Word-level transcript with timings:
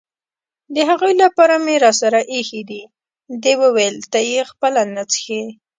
د 0.75 0.77
هغوی 0.89 1.13
لپاره 1.23 1.55
مې 1.65 1.75
راسره 1.85 2.19
اېښي 2.33 2.61
دي، 2.69 2.81
دې 3.43 3.53
وویل: 3.61 3.95
ته 4.11 4.19
یې 4.29 4.41
خپله 4.51 4.81
نه 4.95 5.03
څښې؟ 5.11 5.41